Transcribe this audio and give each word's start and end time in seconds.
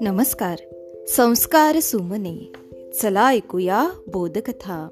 नमस्कार. 0.00 0.58
संस्कार 1.08 1.80
सुमने. 1.80 2.52
चला 3.02 3.30
ऐकूया 3.30 3.88
बोधकथा. 4.06 4.88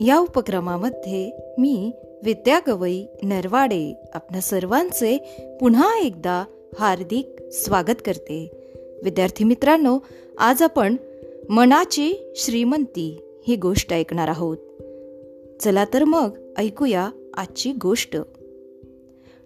या 0.00 0.18
उपक्रमामध्ये 0.18 1.30
मी 1.58 1.92
विद्या 2.24 2.60
गवई 2.68 3.04
नरवाडे 3.22 3.94
आपल्या 4.14 4.40
सर्वांचे 4.40 5.18
पुन्हा 5.60 5.98
एकदा 5.98 6.44
हार्दिक 6.78 7.52
स्वागत 7.52 8.02
करते. 8.04 8.50
विद्यार्थी 9.04 9.44
मित्रांनो 9.44 9.98
आज 10.38 10.62
आपण 10.62 10.96
मनाची 11.48 12.32
श्रीमंती 12.36 13.20
ही 13.46 13.56
गोष्ट 13.56 13.92
ऐकणार 13.92 14.28
आहोत. 14.28 14.58
चला 15.62 15.84
तर 15.94 16.04
मग 16.04 16.30
ऐकूया 16.56 17.10
आजची 17.34 17.72
गोष्ट. 17.72 18.16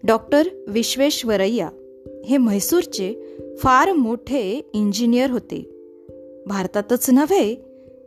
डॉक्टर 0.05 0.49
विश्वेश्वरय्या 0.69 1.71
हे 2.25 2.37
म्हैसूरचे 2.37 3.37
फार 3.59 3.93
मोठे 3.93 4.71
इंजिनियर 4.75 5.31
होते. 5.31 5.69
भारतातच 6.47 7.11
नव्हे 7.11 7.55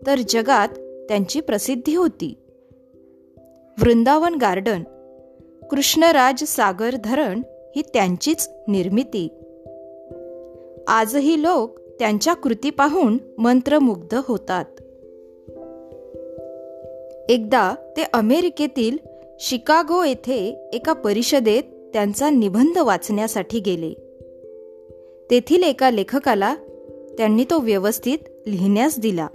तर 0.07 0.19
जगात 0.29 0.69
त्यांची 1.07 1.39
प्रसिद्धी 1.39 1.95
होती. 1.95 2.33
वृंदावन 3.81 4.35
गार्डन 4.35 4.83
कृष्णराज 5.69 6.43
सागर 6.43 6.95
धरण 7.03 7.41
ही 7.75 7.81
त्यांचीच 7.81 8.49
निर्मिती. 8.67 9.27
आजही 10.87 11.43
लोक 11.43 11.79
त्यांच्या 11.79 12.33
कृती 12.33 12.69
पाहून 12.69 13.17
मंत्रमुग्ध 13.37 14.19
होतात. 14.27 14.65
एकदा 17.29 17.75
ते 17.97 18.03
अमेरिकेतील 18.13 18.97
शिकागो 19.39 20.03
येथे 20.03 20.69
एका 20.73 20.93
परिषदेत 20.93 21.63
त्यांचा 21.95 22.29
निबंध 22.29 22.77
वाचण्यासाठी 22.77 23.59
गेले. 23.59 23.93
तेथील 25.31 25.63
एका 25.63 25.91
लेखकाला 25.91 26.55
त्यांनी 27.17 27.43
तो 27.43 27.59
व्यवस्थित 27.59 28.17
लिहिण्यास 28.47 28.99
दिला. 28.99 29.27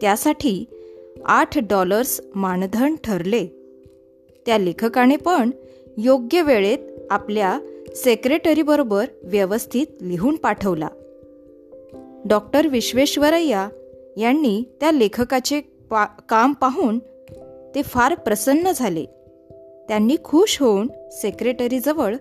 त्यासाठी 0.00 0.64
आठ 1.24 1.58
डॉलर्स 1.58 2.20
मानधन 2.34 2.94
ठरले. 3.04 3.46
त्या 4.46 4.58
लेखकाने 4.58 5.16
पण 5.16 5.50
योग्य 5.98 6.42
वेळेत 6.42 6.78
आपल्या 7.10 7.60
सेक्रेटरीबरोबर 7.94 9.04
व्यवस्थित 9.22 9.86
लिहून 10.00 10.36
पाठवला. 10.36 10.88
डॉक्टर 12.24 12.66
विश्वेश्वरय्या 12.66 13.68
यांनी 14.16 14.62
त्या 14.80 14.90
लेखकाचे 14.90 15.60
पा 15.60 16.04
काम 16.04 16.52
पाहून 16.52 16.98
ते 17.74 17.82
फार 17.82 18.14
प्रसन्न 18.14 18.70
झाले. 18.76 19.04
त्यांनी 19.88 20.16
खुश 20.24 20.60
होऊन 20.60 20.88
सेक्रेटरीजवळ 21.12 22.16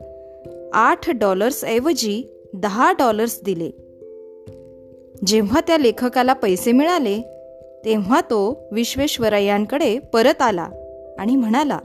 आठ 0.73 1.09
डॉलर्सऐवजी 1.09 2.23
दहा 2.53 2.91
डॉलर्स 2.91 3.39
दिले. 3.43 3.71
जेव्हा 5.25 5.61
त्या 5.61 5.77
लेखकाला 5.77 6.33
पैसे 6.33 6.71
मिळाले 6.71 7.21
तेव्हा 7.85 8.21
तो 8.21 8.69
विश्वेश्वरय्यांकडे 8.71 9.99
परत 9.99 10.41
आला 10.41 10.69
आणि 11.19 11.35
म्हणाला 11.35 11.79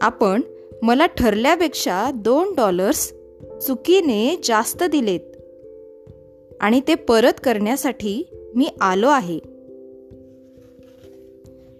आपण 0.00 0.40
मला 0.82 1.06
ठरल्यापेक्षा 1.06 2.10
दोन 2.14 2.54
डॉलर्स 2.54 3.12
चुकीने 3.66 4.40
जास्त 4.44 4.82
दिलेत 4.82 5.20
आणि 6.60 6.80
ते 6.88 6.94
परत 6.94 7.32
करण्यासाठी 7.44 8.26
मी 8.54 8.68
आलो 8.80 9.08
आहे. 9.08 9.38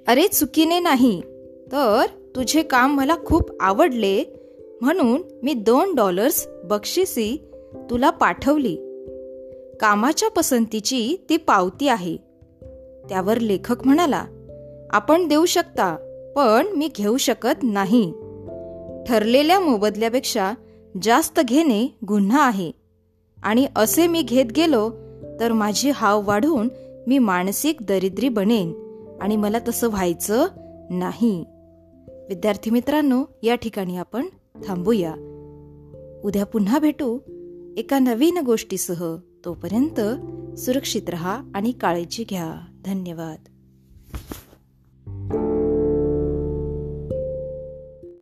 अरे 0.06 0.28
चुकीने 0.28 0.78
नाही 0.78 1.20
तर 1.72 2.04
तुझे 2.36 2.62
काम 2.62 2.96
मला 2.96 3.16
खूप 3.26 3.50
आवडले 3.60 4.24
म्हणून 4.80 5.22
मी 5.42 5.54
दोन 5.54 5.94
डॉलर्स 5.94 6.48
बक्षिसी 6.64 7.44
तुला 7.90 8.10
पाठवली. 8.10 8.76
कामाच्या 9.80 10.30
पसंतीची 10.30 11.16
ती 11.30 11.36
पावती 11.36 11.88
आहे. 11.88 12.16
त्यावर 13.08 13.38
लेखक 13.38 13.86
म्हणाला 13.86 14.24
आपण 14.90 15.28
देऊ 15.28 15.44
शकता 15.44 15.96
पण 16.36 16.66
मी 16.66 16.88
घेऊ 16.96 17.16
शकत 17.16 17.62
नाही. 17.62 18.12
ठरलेल्या 19.06 19.60
मोबदल्यापेक्षा 19.60 20.52
जास्त 21.02 21.40
घेणे 21.40 21.98
गुन्हा 22.08 22.46
आहे. 22.46 22.72
आणि 23.42 23.66
असे 23.76 24.06
मी 24.06 24.22
घेत 24.22 24.46
गेलो 24.56 24.90
तर 25.40 25.52
माझी 25.52 25.90
हाव 25.90 26.26
वाढून 26.26 26.68
मी 27.06 27.18
मानसिक 27.18 27.76
दरिद्री 27.88 28.28
बनेन 28.28 28.72
आणि 29.20 29.36
मला 29.36 29.58
तसं 29.68 29.88
व्हायचं 29.88 30.46
नाही. 30.90 31.44
विद्यार्थी 32.28 32.70
मित्रांनो 32.70 33.24
या 33.42 33.54
ठिकाणी 33.54 33.96
आपण 33.96 34.26
थांबूया. 34.64 35.14
उद्या 36.24 36.46
पुन्हा 36.46 36.78
भेटू 36.78 37.18
एका 37.76 37.98
नवीन 37.98 38.38
गोष्टीसह. 38.38 39.16
तोपर्यंत 39.44 40.00
सुरक्षित 40.58 41.08
रहा 41.08 41.42
आणि 41.54 41.72
काळजी 41.72 42.24
घ्या. 42.24 42.54
धन्यवाद. 42.84 43.53